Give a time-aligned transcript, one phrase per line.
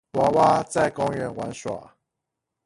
[0.13, 1.93] 娃娃在公園玩耍